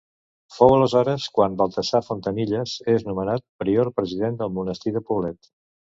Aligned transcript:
Fou 0.53 0.71
aleshores 0.77 1.27
quan 1.35 1.57
Baltasar 1.59 2.01
Fontanilles 2.07 2.73
és 2.95 3.07
nomenat 3.11 3.45
Prior 3.65 3.93
president 4.01 4.41
del 4.41 4.53
Monestir 4.61 4.95
de 4.97 5.07
Poblet. 5.13 5.53